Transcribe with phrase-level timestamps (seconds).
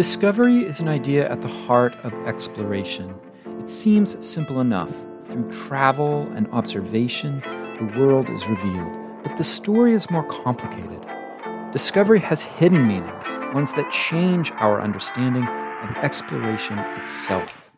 [0.00, 3.14] Discovery is an idea at the heart of exploration.
[3.58, 4.88] It seems simple enough.
[5.24, 7.40] Through travel and observation,
[7.78, 8.96] the world is revealed.
[9.22, 11.04] But the story is more complicated.
[11.70, 17.70] Discovery has hidden meanings, ones that change our understanding of exploration itself.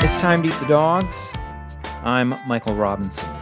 [0.00, 1.34] It's time to eat the dogs.
[2.02, 3.35] I'm Michael Robinson.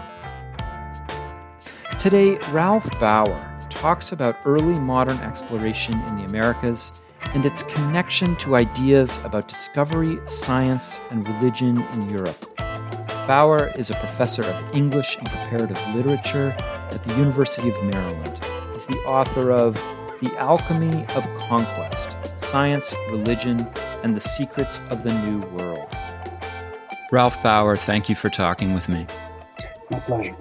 [2.05, 3.41] Today, Ralph Bauer
[3.71, 7.01] talks about early modern exploration in the Americas
[7.33, 12.59] and its connection to ideas about discovery, science, and religion in Europe.
[13.27, 16.55] Bauer is a professor of English and comparative literature
[16.91, 18.39] at the University of Maryland.
[18.75, 19.73] He's the author of
[20.21, 23.67] The Alchemy of Conquest Science, Religion,
[24.03, 25.89] and the Secrets of the New World.
[27.11, 29.07] Ralph Bauer, thank you for talking with me.
[29.91, 30.37] My pleasure.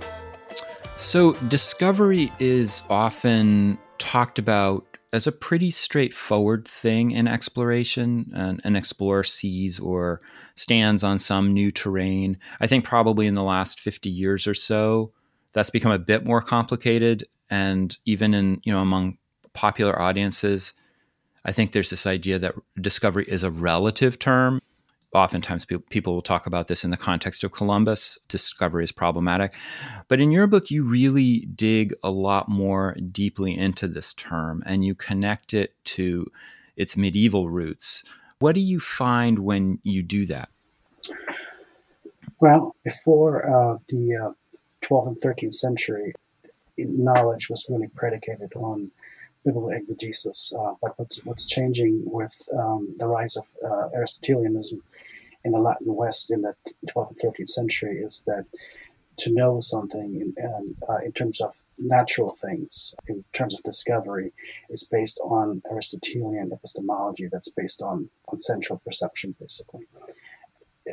[1.04, 8.32] So, discovery is often talked about as a pretty straightforward thing in exploration.
[8.34, 10.22] An, an, explorer sees or
[10.56, 12.38] stands on some new terrain.
[12.62, 15.12] I think probably in the last 50 years or so,
[15.52, 17.26] that's become a bit more complicated.
[17.50, 19.18] And even in, you know, among
[19.52, 20.72] popular audiences,
[21.44, 24.62] I think there's this idea that discovery is a relative term
[25.14, 28.20] oftentimes people will talk about this in the context of Columbus.
[28.28, 29.54] Discovery is problematic.
[30.08, 34.84] But in your book, you really dig a lot more deeply into this term and
[34.84, 36.28] you connect it to
[36.76, 38.04] its medieval roots.
[38.40, 40.50] What do you find when you do that?
[42.40, 44.32] Well, before uh, the uh,
[44.82, 46.14] 12th and 13th century,
[46.78, 48.92] knowledge was really predicated on
[49.44, 50.54] biblical exegesis.
[50.58, 54.82] Uh, but what's, what's changing with um, the rise of uh, Aristotelianism
[55.44, 56.56] in the Latin West in the
[56.90, 58.46] 12th and 13th century is that
[59.18, 64.34] to know something in, uh, in terms of natural things, in terms of discovery,
[64.70, 69.86] is based on Aristotelian epistemology that's based on, on central perception, basically.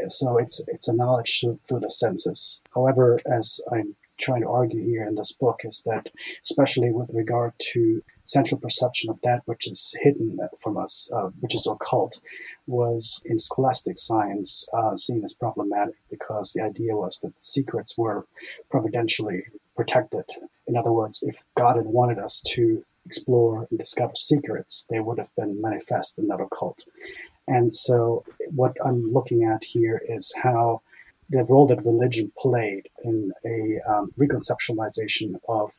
[0.06, 2.62] So it's it's a knowledge through, through the senses.
[2.74, 6.08] However, as I'm trying to argue here in this book is that,
[6.42, 11.54] especially with regard to central perception of that which is hidden from us, uh, which
[11.54, 12.20] is occult,
[12.66, 18.26] was in scholastic science uh, seen as problematic because the idea was that secrets were
[18.70, 19.42] providentially
[19.74, 20.24] protected.
[20.66, 25.18] In other words, if God had wanted us to explore and discover secrets, they would
[25.18, 26.84] have been manifest in that occult.
[27.48, 30.82] And so, what I'm looking at here is how
[31.30, 35.70] the role that religion played in a um, reconceptualization of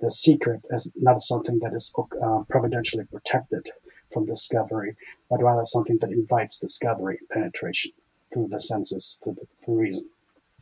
[0.00, 3.68] the secret as not something that is uh, providentially protected
[4.12, 4.96] from discovery,
[5.28, 7.92] but rather something that invites discovery and penetration
[8.32, 10.08] through the senses, through, the, through reason.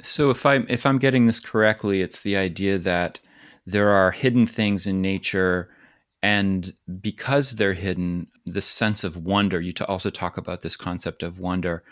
[0.00, 3.18] So, if I'm if I'm getting this correctly, it's the idea that
[3.66, 5.70] there are hidden things in nature,
[6.22, 9.60] and because they're hidden, the sense of wonder.
[9.60, 11.84] You also talk about this concept of wonder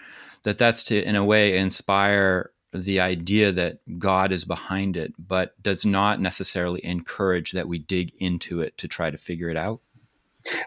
[0.42, 5.60] that that's to in a way inspire the idea that God is behind it, but
[5.62, 9.80] does not necessarily encourage that we dig into it to try to figure it out.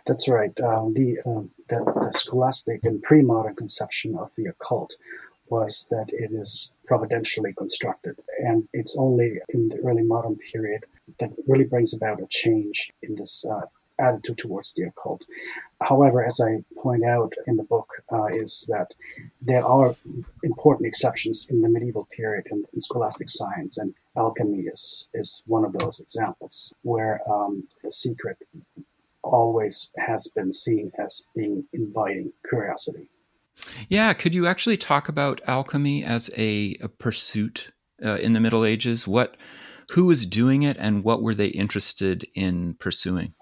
[0.06, 0.52] That's right.
[0.59, 4.96] Uh, the, um, the, the scholastic and pre-modern conception of the occult
[5.48, 10.86] was that it is providentially constructed, and it's only in the early modern period
[11.20, 13.66] that really brings about a change in this uh,
[14.00, 15.25] attitude towards the occult.
[15.81, 18.94] However, as I point out in the book, uh, is that
[19.42, 19.96] there are
[20.44, 25.66] important exceptions in the medieval period in, in scholastic science, and alchemy is, is one
[25.66, 28.38] of those examples where um, the secret
[29.22, 33.09] always has been seen as being inviting curiosity.
[33.90, 37.72] Yeah, could you actually talk about alchemy as a, a pursuit
[38.03, 39.08] uh, in the Middle Ages?
[39.08, 39.36] What,
[39.92, 43.34] who was doing it, and what were they interested in pursuing?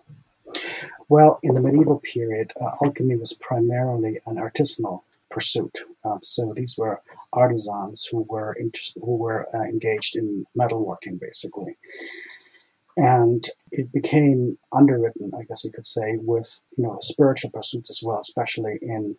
[1.09, 5.79] Well, in the medieval period, uh, alchemy was primarily an artisanal pursuit.
[6.03, 7.01] Um, so these were
[7.33, 11.77] artisans who were inter- who were uh, engaged in metalworking, basically,
[12.95, 18.01] and it became underwritten, I guess you could say, with you know spiritual pursuits as
[18.03, 19.15] well, especially in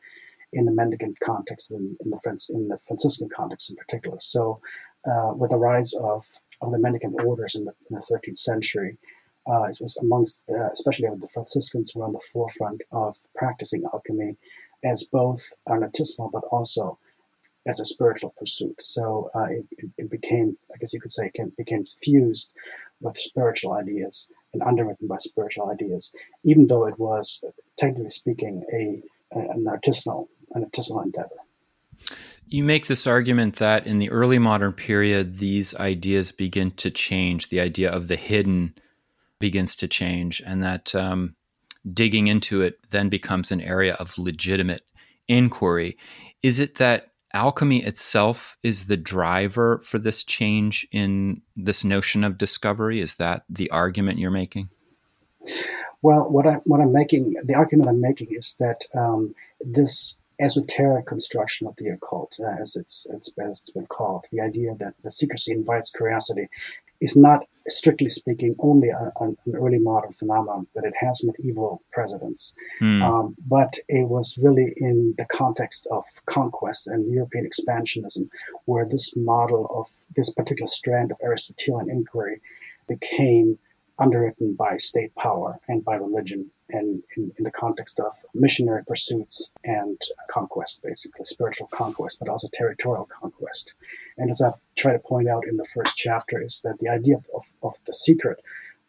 [0.52, 4.18] in the mendicant context, in, in the in the Franciscan context in particular.
[4.20, 4.60] So,
[5.06, 6.24] uh, with the rise of
[6.60, 8.96] of the mendicant orders in the, in the 13th century,
[9.46, 14.36] uh, it was amongst, uh, especially the Franciscans, were on the forefront of practicing alchemy
[14.84, 16.98] as both an artisanal but also
[17.66, 18.80] as a spiritual pursuit.
[18.80, 19.66] So uh, it,
[19.98, 22.54] it, became, I guess you could say, it became fused
[23.00, 26.14] with spiritual ideas and underwritten by spiritual ideas,
[26.44, 27.44] even though it was,
[27.76, 29.02] technically speaking, a
[29.32, 31.36] an artisanal an artisanal endeavor.
[32.50, 37.48] You make this argument that in the early modern period, these ideas begin to change.
[37.48, 38.74] The idea of the hidden
[39.38, 41.36] begins to change, and that um,
[41.92, 44.82] digging into it then becomes an area of legitimate
[45.28, 45.98] inquiry.
[46.42, 52.38] Is it that alchemy itself is the driver for this change in this notion of
[52.38, 53.00] discovery?
[53.00, 54.70] Is that the argument you're making?
[56.00, 61.06] Well, what I what I'm making the argument I'm making is that um, this esoteric
[61.06, 64.94] construction of the occult, uh, as it's, it's as it's been called, the idea that
[65.02, 66.48] the secrecy invites curiosity,
[67.00, 72.54] is not strictly speaking only a, an early modern phenomenon, but it has medieval precedents.
[72.80, 73.02] Mm.
[73.02, 78.28] Um, but it was really in the context of conquest and European expansionism,
[78.64, 79.86] where this model of
[80.16, 82.40] this particular strand of Aristotelian inquiry
[82.88, 83.58] became
[83.98, 89.54] underwritten by state power and by religion and in, in, the context of missionary pursuits
[89.64, 89.98] and
[90.30, 93.74] conquest, basically spiritual conquest, but also territorial conquest.
[94.16, 97.16] And as I try to point out in the first chapter, is that the idea
[97.16, 98.40] of, of, of the secret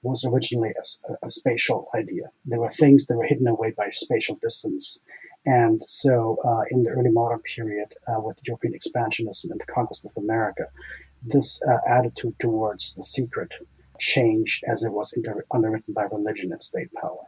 [0.01, 2.29] was originally a, a, spatial idea.
[2.45, 4.99] There were things that were hidden away by spatial distance.
[5.45, 10.05] And so, uh, in the early modern period, uh, with European expansionism and the conquest
[10.05, 10.65] of America,
[11.21, 13.53] this uh, attitude towards the secret
[13.99, 17.25] changed as it was inter- underwritten by religion and state power.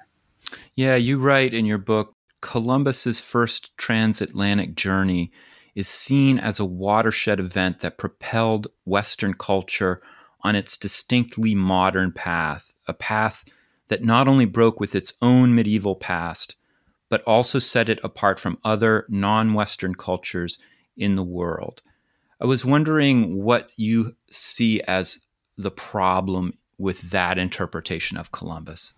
[0.76, 5.32] Yeah, you write in your book Columbus's first transatlantic journey
[5.76, 10.02] is seen as a watershed event that propelled Western culture
[10.42, 13.46] on its distinctly modern path, a path
[13.88, 16.56] that not only broke with its own medieval past,
[17.10, 20.58] but also set it apart from other non Western cultures
[20.98, 21.82] in the world.
[22.40, 25.20] I was wondering what you see as
[25.58, 28.94] the problem with that interpretation of Columbus.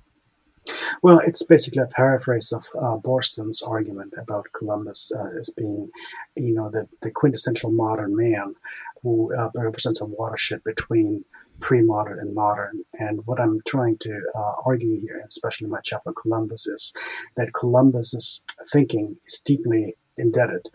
[1.01, 5.89] Well, it's basically a paraphrase of uh, Boorstin's argument about Columbus uh, as being,
[6.36, 8.56] you know, the, the quintessential modern man
[9.01, 11.25] who uh, represents a watershed between
[11.60, 12.83] pre-modern and modern.
[12.94, 16.94] And what I'm trying to uh, argue here, especially in my chapter Columbus, is
[17.38, 20.69] that Columbus's thinking is deeply indebted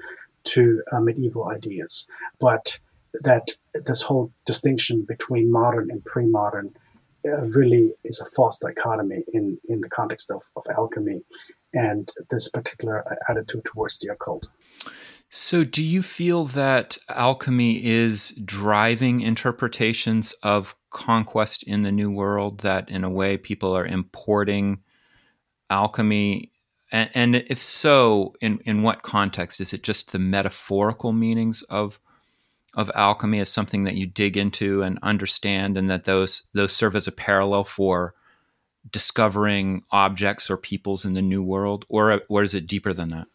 [0.44, 2.08] to uh, medieval ideas,
[2.38, 2.81] but
[3.23, 6.75] that this whole distinction between modern and pre-modern
[7.55, 11.23] really is a false dichotomy in, in the context of, of alchemy
[11.73, 14.49] and this particular uh, attitude towards the occult.
[15.31, 22.61] So, do you feel that alchemy is driving interpretations of conquest in the New World?
[22.61, 24.81] That, in a way, people are importing
[25.69, 26.53] alchemy?
[26.91, 29.61] And, and if so, in, in what context?
[29.61, 32.01] Is it just the metaphorical meanings of
[32.75, 36.97] of alchemy as something that you dig into and understand, and that those those serve
[36.97, 38.15] as a parallel for
[38.91, 43.26] discovering objects or peoples in the new world, or or is it deeper than that?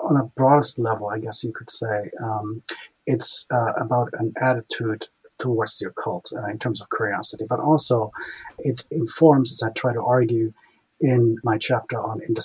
[0.00, 2.62] On a broadest level, I guess you could say um,
[3.06, 5.08] it's uh, about an attitude
[5.38, 8.12] towards the occult uh, in terms of curiosity, but also
[8.58, 10.52] it informs, as I try to argue
[11.00, 12.36] in my chapter on In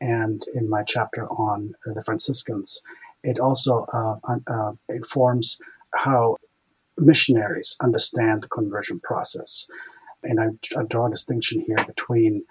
[0.00, 2.82] and in my chapter on the Franciscans,
[3.22, 4.16] it also uh,
[4.46, 5.58] uh, informs
[5.94, 6.36] how
[6.98, 9.68] missionaries understand the conversion process.
[10.22, 10.46] And I,
[10.78, 12.44] I draw a distinction here between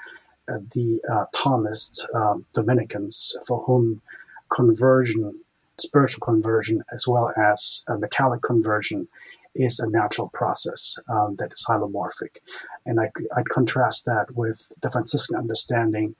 [0.50, 4.01] uh, the uh, Thomists, um, Dominicans, for whom
[4.50, 5.39] conversion,
[5.79, 9.07] spiritual conversion, as well as metallic conversion,
[9.56, 12.38] is a natural process um, that is hylomorphic.
[12.86, 16.15] And I, I'd contrast that with the Franciscan understanding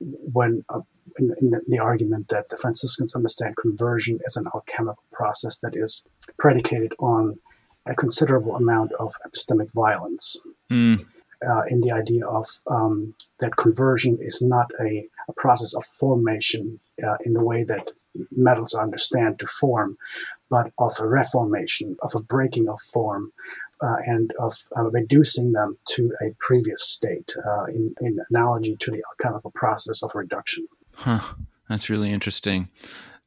[0.00, 0.80] when uh,
[1.18, 5.76] in, in the, the, argument that the Franciscans understand conversion as an alchemical process that
[5.76, 6.06] is
[6.38, 7.38] predicated on
[7.86, 10.36] a considerable amount of epistemic violence.
[10.70, 11.06] Mm.
[11.46, 16.80] Uh, in the idea of um, that conversion is not a, a process of formation
[17.06, 17.90] uh, in the way that
[18.34, 19.98] metals understand to form,
[20.48, 23.32] but of a reformation, of a breaking of form,
[23.82, 28.90] uh, and of uh, reducing them to a previous state uh, in, in analogy to
[28.90, 30.66] the alchemical process of reduction.
[30.94, 31.34] Huh.
[31.68, 32.68] That's really interesting.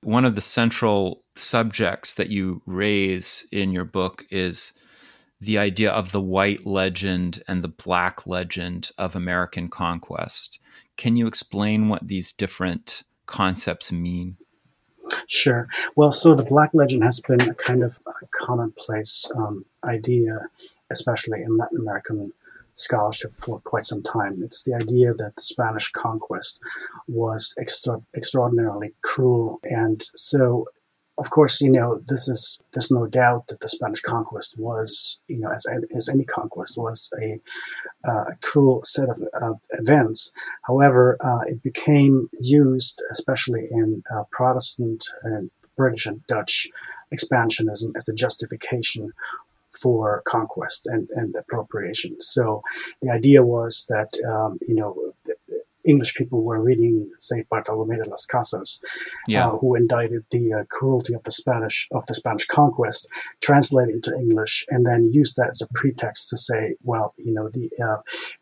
[0.02, 4.74] One of the central subjects that you raise in your book is
[5.40, 10.60] the idea of the white legend and the black legend of American conquest.
[10.98, 14.38] Can you explain what these different concepts mean?
[15.28, 15.68] Sure.
[15.96, 20.48] Well, so the black legend has been a kind of a commonplace um, idea,
[20.90, 22.34] especially in Latin American
[22.78, 24.42] scholarship for quite some time.
[24.44, 26.62] It's the idea that the Spanish conquest
[27.08, 29.60] was extra- extraordinarily cruel.
[29.64, 30.68] And so,
[31.18, 35.40] of course, you know, this is, there's no doubt that the Spanish conquest was, you
[35.40, 35.66] know, as,
[35.96, 37.40] as any conquest, was a,
[38.06, 40.32] a cruel set of uh, events.
[40.68, 46.68] However, uh, it became used, especially in uh, Protestant and British and Dutch
[47.12, 49.14] expansionism, as a justification
[49.74, 52.20] for conquest and, and appropriation.
[52.20, 52.62] So
[53.02, 55.14] the idea was that, um, you know,
[55.88, 58.84] English people were reading, say, Bartolomé de las Casas,
[59.28, 59.48] yeah.
[59.48, 63.08] uh, who indicted the uh, cruelty of the Spanish of the Spanish conquest,
[63.42, 67.50] translated into English, and then used that as a pretext to say, well, you know,
[67.50, 68.02] the uh,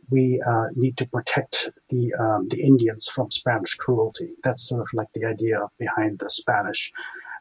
[0.10, 4.32] we uh, need to protect the um, the Indians from Spanish cruelty.
[4.44, 6.91] That's sort of like the idea behind the Spanish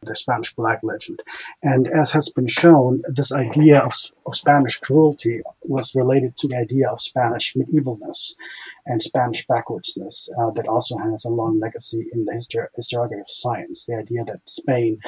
[0.05, 1.21] the Spanish Black Legend.
[1.63, 3.93] And as has been shown, this idea of,
[4.25, 8.35] of Spanish cruelty was related to the idea of Spanish medievalness
[8.85, 13.29] and Spanish backwardsness uh, that also has a long legacy in the histor- historiography of
[13.29, 13.85] science.
[13.85, 14.99] The idea that Spain,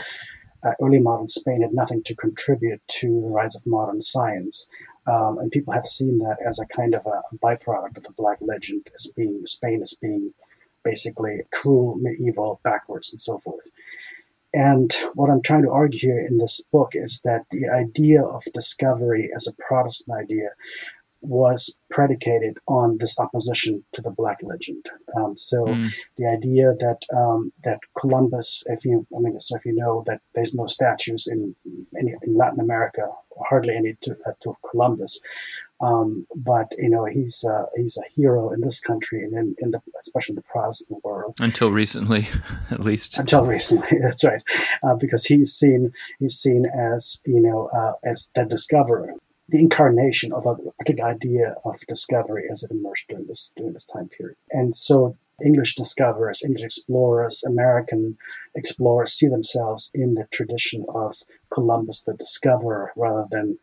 [0.64, 4.70] uh, early modern Spain, had nothing to contribute to the rise of modern science.
[5.08, 8.14] Um, and people have seen that as a kind of a, a byproduct of the
[8.18, 10.34] Black Legend as being Spain as being
[10.84, 13.70] basically cruel, medieval, backwards, and so forth.
[14.58, 18.42] And what I'm trying to argue here in this book is that the idea of
[18.56, 20.50] discovery as a Protestant idea
[21.22, 24.86] was predicated on this opposition to the Black Legend.
[25.18, 25.90] Um, so mm.
[26.18, 30.22] the idea that um, that Columbus, if you, I mean, so if you know that
[30.36, 31.56] there's no statues in
[31.96, 33.08] in, in Latin America,
[33.50, 35.20] hardly any to, uh, to Columbus,
[35.82, 39.72] um, but you know he's uh, he's a hero in this country and in, in
[39.72, 41.36] the especially in the Protestant world.
[41.40, 42.28] Until recently,
[42.72, 43.20] at least.
[43.20, 44.42] Until recently, that's right,
[44.84, 49.14] uh, because he's seen he's seen as you know uh, as the discoverer,
[49.50, 53.86] the incarnation of a particular idea of discovery as it emerged during this during this
[53.86, 55.16] time period, and so.
[55.46, 58.18] English discoverers, English explorers, American
[58.56, 61.14] explorers see themselves in the tradition of
[61.52, 63.60] Columbus, the discoverer, rather than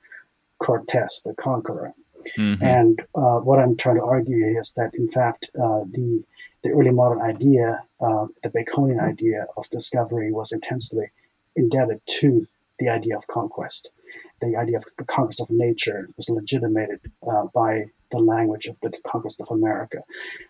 [0.61, 1.93] Cortes, the conqueror.
[2.39, 2.63] Mm-hmm.
[2.63, 6.23] And uh, what I'm trying to argue is that, in fact, uh, the
[6.63, 11.11] the early modern idea, uh, the Baconian idea of discovery, was intensely
[11.57, 12.47] indebted to
[12.79, 13.93] the idea of conquest.
[14.41, 18.93] The idea of the conquest of nature was legitimated uh, by the language of the
[19.07, 19.99] conquest of America.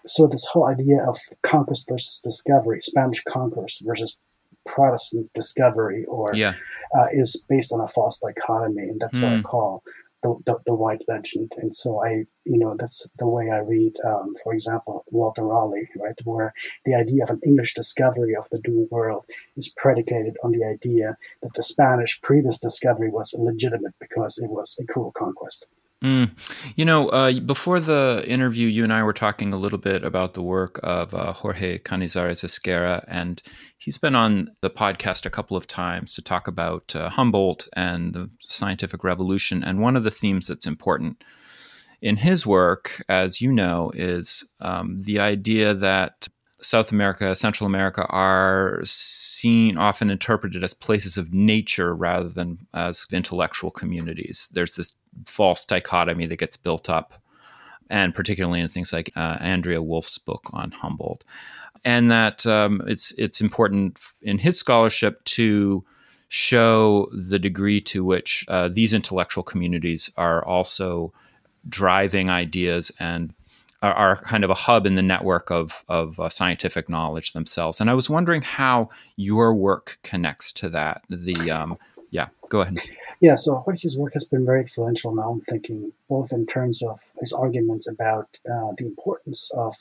[0.06, 4.20] So this whole idea of conquest versus discovery, Spanish conquest versus
[4.66, 6.54] Protestant discovery, or yeah.
[6.96, 9.22] uh, is based on a false dichotomy, and that's mm.
[9.22, 9.42] what I hmm.
[9.42, 9.82] call
[10.24, 11.52] the, the, the, white legend.
[11.58, 15.88] And so I, you know, that's the way I read, um, for example, Walter Raleigh,
[15.96, 16.54] right, where
[16.86, 19.26] the idea of an English discovery of the New World
[19.56, 24.76] is predicated on the idea that the Spanish previous discovery was illegitimate because it was
[24.80, 25.66] a cruel conquest.
[26.04, 26.30] Mm.
[26.76, 30.34] You know, uh, before the interview, you and I were talking a little bit about
[30.34, 33.40] the work of uh, Jorge Canizares Esguerra, and
[33.78, 38.12] he's been on the podcast a couple of times to talk about uh, Humboldt and
[38.12, 39.64] the scientific revolution.
[39.64, 41.24] And one of the themes that's important
[42.02, 46.28] in his work, as you know, is um, the idea that
[46.64, 53.06] South America, Central America are seen, often interpreted as places of nature rather than as
[53.12, 54.48] intellectual communities.
[54.52, 54.92] There's this
[55.26, 57.14] false dichotomy that gets built up,
[57.90, 61.24] and particularly in things like uh, Andrea Wulf's book on Humboldt,
[61.84, 65.84] and that um, it's it's important in his scholarship to
[66.28, 71.12] show the degree to which uh, these intellectual communities are also
[71.68, 73.32] driving ideas and
[73.84, 77.80] are, are, kind of a hub in the network of of uh, scientific knowledge themselves.
[77.80, 81.02] And I was wondering how your work connects to that.
[81.08, 81.78] The um,
[82.10, 82.78] yeah, go ahead.
[83.20, 86.82] Yeah, so Jorge's work has been very influential in my own thinking, both in terms
[86.82, 89.74] of his arguments about uh, the importance of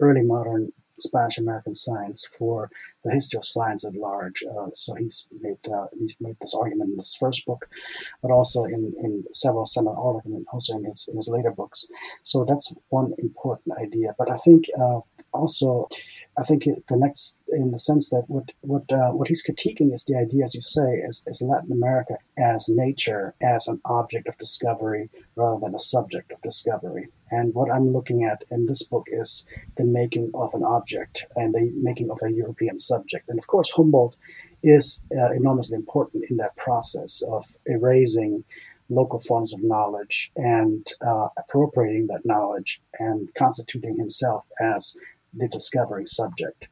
[0.00, 2.70] early modern Spanish American science for
[3.04, 4.42] the history of science at large.
[4.42, 7.68] Uh, so he's made uh, he's made this argument in his first book,
[8.22, 11.86] but also in, in several seminal articles and also in his in his later books.
[12.22, 14.14] So that's one important idea.
[14.18, 15.00] But I think uh,
[15.32, 15.88] also
[16.38, 20.04] I think it connects in the sense that what what uh, what he's critiquing is
[20.04, 24.36] the idea, as you say, as, as Latin America as nature, as an object of
[24.36, 27.08] discovery rather than a subject of discovery.
[27.30, 31.54] And what I'm looking at in this book is the making of an object and
[31.54, 33.28] the making of a European subject.
[33.28, 34.16] And of course, Humboldt
[34.62, 38.44] is uh, enormously important in that process of erasing
[38.88, 44.96] local forms of knowledge and uh, appropriating that knowledge and constituting himself as
[45.36, 46.68] the discovery subject.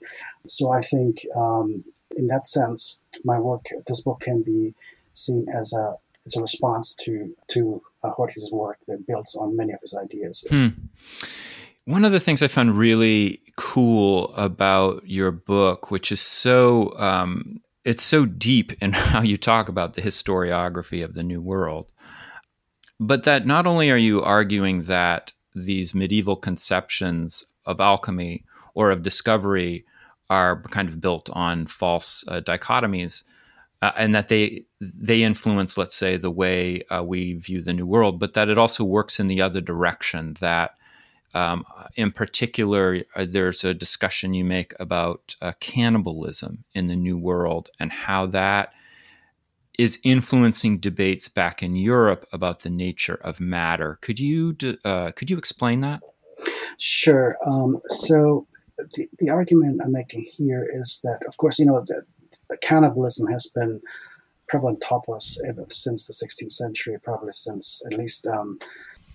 [0.47, 1.85] So I think, um,
[2.17, 4.75] in that sense, my work, this book can be
[5.13, 9.73] seen as a as a response to to uh, Jorge's work that builds on many
[9.73, 10.45] of his ideas.
[10.49, 10.69] Hmm.
[11.87, 17.61] One of the things I found really cool about your book, which is so um,
[17.85, 21.93] it's so deep in how you talk about the historiography of the New World,
[22.99, 29.03] but that not only are you arguing that these medieval conceptions of alchemy or of
[29.03, 29.85] discovery
[30.31, 33.25] are kind of built on false uh, dichotomies.
[33.85, 37.85] uh, and that they they influence, let's say, the way uh, we view the New
[37.85, 40.35] World, but that it also works in the other direction.
[40.41, 40.79] That,
[41.35, 41.65] um,
[41.95, 47.69] in particular, uh, there's a discussion you make about uh, cannibalism in the New World
[47.79, 48.73] and how that
[49.79, 53.99] is influencing debates back in Europe about the nature of matter.
[54.01, 56.01] Could you uh, could you explain that?
[56.79, 57.37] Sure.
[57.45, 58.47] Um, so
[58.79, 62.03] the, the argument I'm making here is that, of course, you know, the,
[62.51, 63.81] the cannibalism has been
[64.49, 65.39] prevalent topos
[65.71, 68.59] since the 16th century, probably since at least um,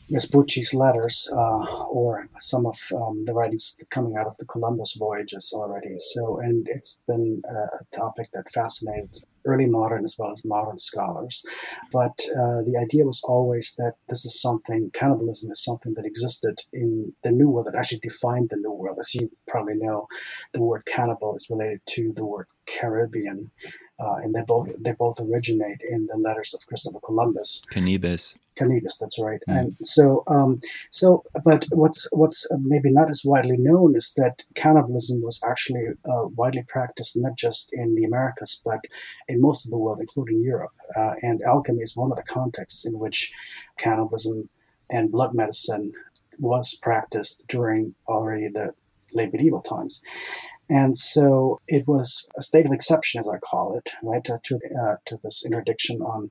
[0.09, 5.53] Vespucci's letters uh, or some of um, the writings coming out of the Columbus voyages
[5.55, 5.95] already.
[5.97, 11.43] So, and it's been a topic that fascinated early modern as well as modern scholars.
[11.91, 16.61] But uh, the idea was always that this is something, cannibalism is something that existed
[16.73, 18.97] in the New World, that actually defined the New World.
[18.99, 20.07] As you probably know,
[20.53, 23.49] the word cannibal is related to the word Caribbean,
[23.99, 27.61] uh, and they both they both originate in the letters of Christopher Columbus.
[27.71, 28.35] Canibus.
[28.59, 29.41] Canibus, that's right.
[29.49, 29.57] Mm.
[29.57, 30.59] And so, um,
[30.91, 36.27] so, but what's what's maybe not as widely known is that cannibalism was actually uh,
[36.35, 38.81] widely practiced not just in the Americas but
[39.27, 40.71] in most of the world, including Europe.
[40.95, 43.31] Uh, and alchemy is one of the contexts in which
[43.77, 44.49] cannibalism
[44.89, 45.91] and blood medicine
[46.39, 48.73] was practiced during already the
[49.13, 50.01] late medieval times.
[50.69, 54.55] And so it was a state of exception, as I call it, right, to, to,
[54.55, 56.29] uh, to this interdiction on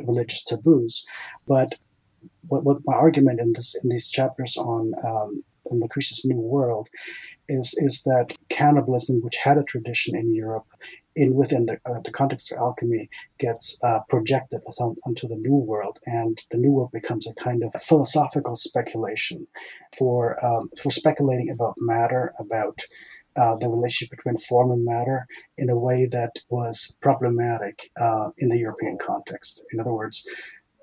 [0.00, 1.06] religious taboos.
[1.46, 1.74] But
[2.48, 6.88] what, what my argument in this in these chapters on um, Lucretius' New World
[7.48, 10.66] is is that cannibalism, which had a tradition in Europe,
[11.14, 13.08] in within the, uh, the context of alchemy,
[13.38, 14.60] gets uh, projected
[15.06, 19.46] onto the New World, and the New World becomes a kind of philosophical speculation
[19.96, 22.80] for um, for speculating about matter, about
[23.36, 25.26] uh, the relationship between form and matter
[25.58, 29.64] in a way that was problematic uh, in the European context.
[29.72, 30.28] In other words,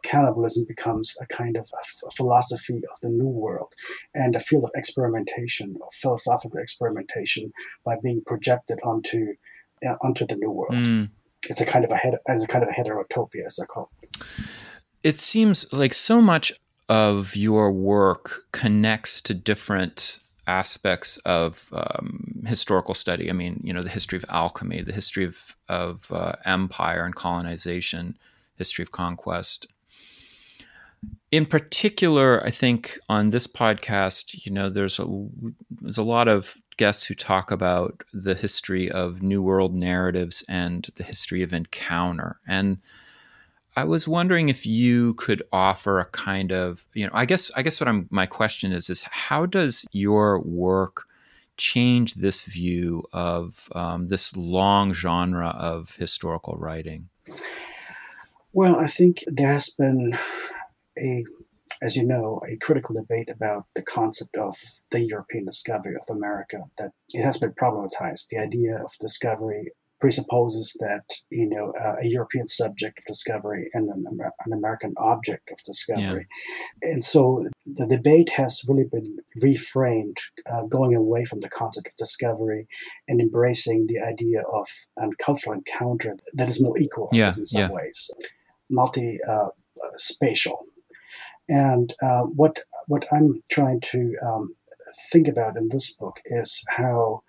[0.04, 1.70] cannibalism becomes a kind of
[2.08, 3.74] a philosophy of the new world
[4.14, 7.52] and a field of experimentation, of philosophical experimentation,
[7.86, 9.34] by being projected onto
[9.88, 10.74] uh, onto the new world.
[10.74, 11.10] Mm.
[11.50, 14.26] It's a kind of a as a kind of a heterotopia, as I call it.
[15.04, 16.54] It seems like so much
[16.88, 20.20] of your work connects to different
[20.52, 23.30] aspects of um, historical study.
[23.30, 27.16] I mean, you know, the history of alchemy, the history of of uh, empire and
[27.16, 28.18] colonization,
[28.56, 29.68] history of conquest.
[31.32, 35.08] In particular, I think on this podcast, you know, there's a
[35.82, 40.90] there's a lot of guests who talk about the history of New World narratives and
[40.96, 42.78] the history of encounter and
[43.76, 47.62] I was wondering if you could offer a kind of, you know, I guess I
[47.62, 51.06] guess what I'm my question is is how does your work
[51.58, 57.10] change this view of um, this long genre of historical writing?
[58.54, 60.18] Well, I think there has been
[60.98, 61.24] a,
[61.82, 64.56] as you know, a critical debate about the concept of
[64.90, 66.58] the European discovery of America.
[66.78, 68.28] That it has been problematized.
[68.30, 69.68] The idea of discovery
[70.02, 74.94] presupposes that you know uh, a European subject of discovery and an, Amer- an American
[74.98, 76.28] object of discovery,
[76.84, 76.90] yeah.
[76.92, 80.18] and so the debate has really been reframed,
[80.52, 82.68] uh, going away from the concept of discovery
[83.08, 87.62] and embracing the idea of a cultural encounter that is more equal yeah, in some
[87.62, 87.72] yeah.
[87.72, 88.10] ways,
[88.70, 89.50] multi uh,
[89.96, 90.66] spatial,
[91.48, 94.56] and uh, what what I'm trying to um,
[95.12, 97.22] think about in this book is how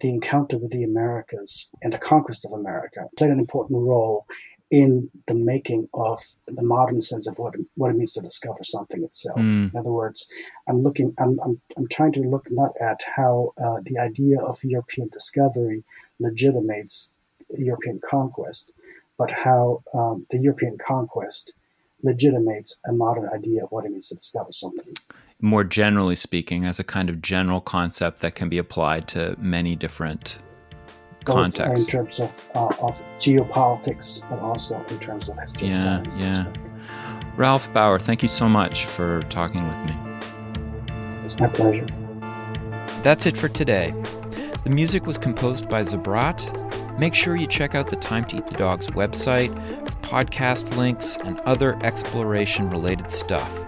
[0.00, 4.26] the encounter with the Americas and the conquest of America played an important role
[4.70, 9.02] in the making of the modern sense of what, what it means to discover something
[9.02, 9.38] itself.
[9.38, 9.72] Mm.
[9.72, 10.28] In other words,
[10.68, 14.62] I'm looking, I'm, I'm, I'm trying to look not at how uh, the idea of
[14.62, 15.84] European discovery
[16.20, 17.12] legitimates
[17.56, 18.72] European conquest,
[19.16, 21.54] but how um, the European conquest
[22.02, 24.94] legitimates a modern idea of what it means to discover something
[25.40, 29.76] more generally speaking, as a kind of general concept that can be applied to many
[29.76, 30.40] different
[31.24, 31.86] Both contexts.
[31.86, 36.18] in terms of, uh, of geopolitics, but also in terms of history yeah, science.
[36.18, 36.46] Yeah.
[37.36, 39.96] Ralph Bauer, thank you so much for talking with me.
[41.22, 41.86] It's my pleasure.
[43.02, 43.94] That's it for today.
[44.64, 46.98] The music was composed by Zabrat.
[46.98, 49.54] Make sure you check out the Time to Eat the Dogs website
[50.02, 53.67] podcast links and other exploration related stuff.